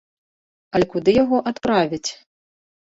[0.79, 2.07] Але куды яго адправяць?